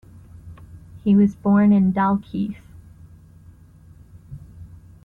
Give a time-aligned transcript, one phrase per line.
[1.03, 2.57] He was born in Dalkeith.